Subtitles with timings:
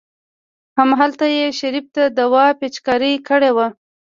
[0.77, 3.67] همالته يې شريف ته دوا پېچکاري کړې وه.